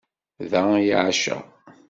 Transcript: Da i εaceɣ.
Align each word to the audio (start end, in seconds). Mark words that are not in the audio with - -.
Da 0.49 0.61
i 0.85 0.87
εaceɣ. 0.97 1.43